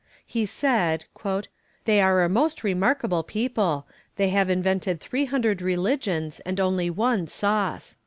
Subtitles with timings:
[0.25, 1.05] He said:
[1.85, 3.85] "They are a most remarkable people;
[4.15, 7.97] they have invented three hundred religions and only one sauce."